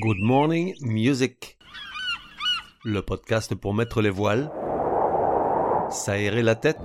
[0.00, 1.58] Good Morning Music.
[2.84, 4.48] Le podcast pour mettre les voiles,
[5.90, 6.78] s'aérer la tête,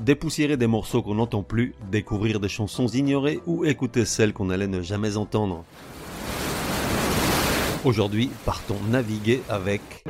[0.00, 4.68] dépoussiérer des morceaux qu'on n'entend plus, découvrir des chansons ignorées ou écouter celles qu'on allait
[4.68, 5.64] ne jamais entendre.
[7.84, 10.04] Aujourd'hui, partons naviguer avec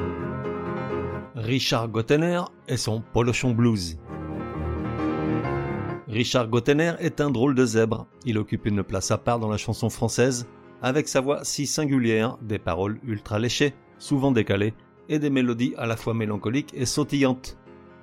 [1.34, 3.98] Richard Gottener et son Polochon Blues.
[6.08, 8.06] Richard Gottener est un drôle de zèbre.
[8.26, 10.46] Il occupe une place à part dans la chanson française,
[10.82, 14.74] avec sa voix si singulière, des paroles ultra léchées, souvent décalées,
[15.08, 17.56] et des mélodies à la fois mélancoliques et sautillantes.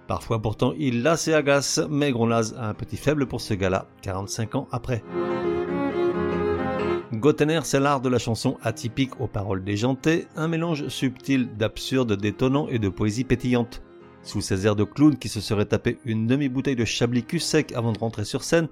[0.07, 3.87] Parfois pourtant il lasse et agace, mais Gronaz a un petit faible pour ce gars-là,
[4.01, 5.03] 45 ans après.
[7.13, 12.67] Gottener, c'est l'art de la chanson atypique aux paroles déjantées, un mélange subtil d'absurde détonnant
[12.67, 13.81] et de poésie pétillante.
[14.21, 17.71] Sous ses airs de clown qui se serait tapé une demi-bouteille de chablis cul sec
[17.73, 18.67] avant de rentrer sur scène,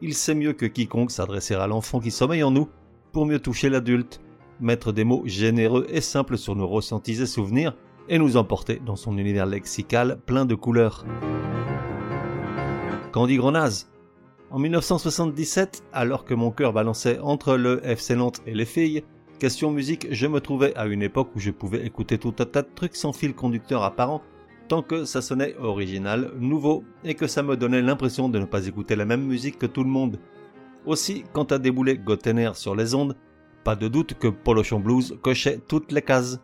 [0.00, 2.68] il sait mieux que quiconque s'adresser à l'enfant qui sommeille en nous
[3.12, 4.20] pour mieux toucher l'adulte,
[4.60, 7.74] mettre des mots généreux et simples sur nos ressentis et souvenirs
[8.08, 11.04] et nous emporter dans son univers lexical plein de couleurs.
[13.12, 13.88] Candy Grenaz.
[14.50, 19.04] En 1977, alors que mon cœur balançait entre le FC Nantes et les filles,
[19.38, 22.62] question musique, je me trouvais à une époque où je pouvais écouter tout un tas
[22.62, 24.22] de trucs sans fil conducteur apparent
[24.68, 28.66] tant que ça sonnait original, nouveau, et que ça me donnait l'impression de ne pas
[28.66, 30.18] écouter la même musique que tout le monde.
[30.86, 33.16] Aussi, quand a déboulé Gottener sur les ondes,
[33.64, 36.40] pas de doute que Polochon Blues cochait toutes les cases.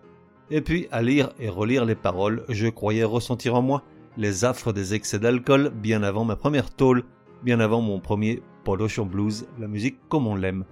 [0.51, 3.83] Et puis, à lire et relire les paroles, je croyais ressentir en moi
[4.17, 7.05] les affres des excès d'alcool bien avant ma première tôle,
[7.43, 10.65] bien avant mon premier Polochon Blues, la musique comme on l'aime.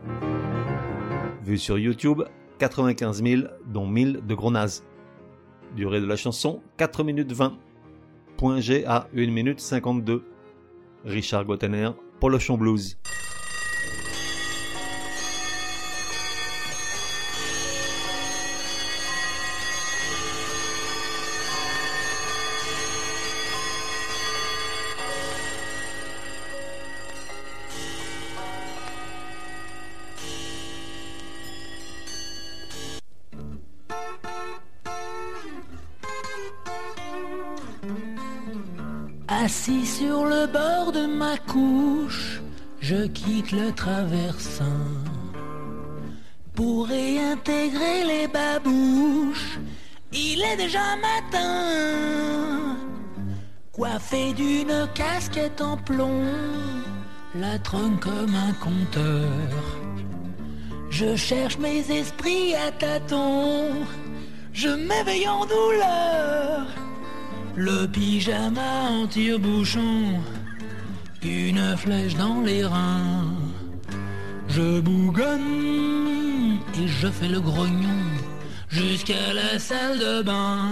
[1.45, 2.23] Vu sur YouTube,
[2.59, 4.53] 95 000, dont 1000 de gros.
[5.75, 7.59] Durée de la chanson 4 minutes 20.
[8.37, 10.25] Point G à 1 minute 52.
[11.05, 11.91] Richard Gottener,
[12.21, 12.99] Polochon Blues.
[39.45, 42.41] Assis sur le bord de ma couche,
[42.81, 44.87] je quitte le traversin
[46.55, 49.59] pour réintégrer les babouches.
[50.13, 52.77] Il est déjà matin,
[53.73, 56.23] coiffé d'une casquette en plomb,
[57.35, 59.59] la trône comme un compteur.
[60.89, 63.71] Je cherche mes esprits à tâtons,
[64.53, 66.82] je m'éveille en douleur.
[67.55, 70.21] Le pyjama en tire-bouchon,
[71.23, 73.27] une flèche dans les reins.
[74.49, 78.03] Je bougonne et je fais le grognon
[78.71, 80.71] jusqu'à la salle de bain.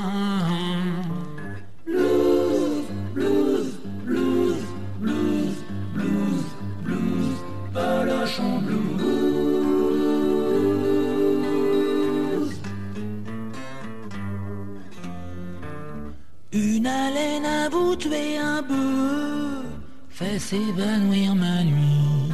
[16.52, 19.66] Une haleine à vous tuer un bœuf
[20.08, 22.32] fait s'évanouir ma nuit.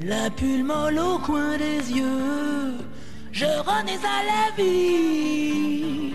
[0.00, 2.72] La pulle molle au coin des yeux,
[3.32, 6.14] je renais à la vie.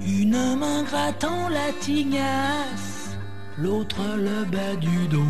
[0.00, 3.10] Une main grattant la tignasse,
[3.58, 5.20] l'autre le bas du dos.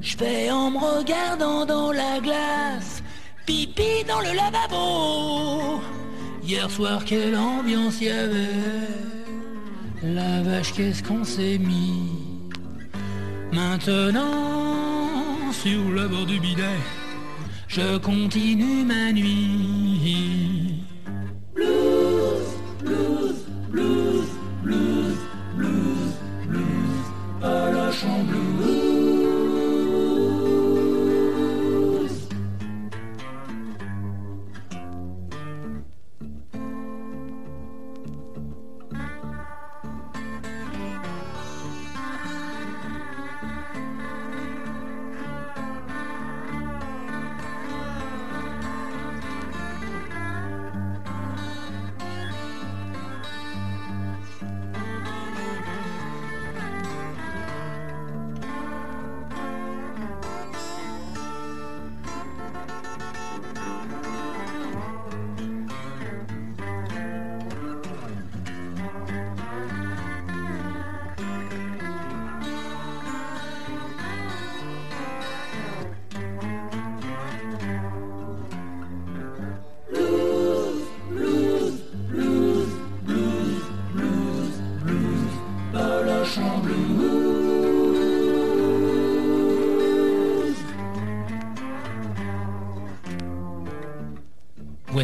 [0.00, 3.02] Je fais en me regardant dans la glace,
[3.44, 5.82] pipi dans le lavabo.
[6.48, 8.88] Hier soir, quelle ambiance y avait
[10.02, 12.08] La vache, qu'est-ce qu'on s'est mis
[13.52, 16.80] Maintenant, sur le bord du bidet,
[17.68, 20.84] je continue ma nuit.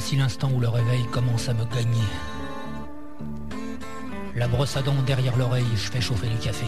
[0.04, 2.04] Voici l'instant où le réveil commence à me gagner.
[4.36, 6.66] La brosse à dents derrière l'oreille, je fais chauffer du café.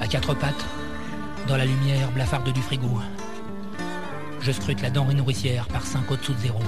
[0.00, 0.64] À quatre pattes,
[1.48, 3.00] dans la lumière blafarde du frigo,
[4.40, 6.60] je scrute la denrée nourricière par 5 au-dessous de zéro.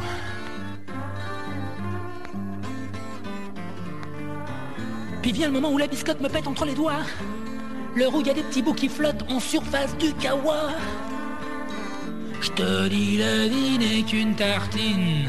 [5.23, 7.05] Puis vient le moment où la biscotte me pète entre les doigts.
[7.95, 10.71] L'heure où il y a des petits bouts qui flottent en surface du kawa.
[12.49, 15.29] Je te dis, la vie n'est qu'une tartine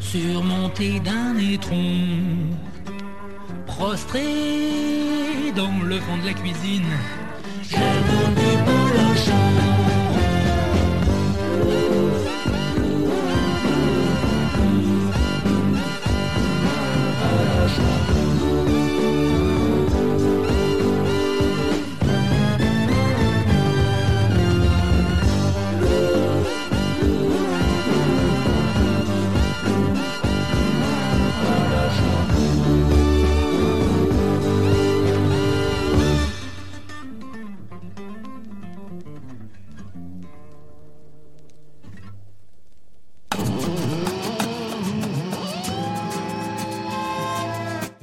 [0.00, 2.06] surmontée d'un étron.
[3.66, 4.22] Prostré
[5.54, 6.92] dans le fond de la cuisine,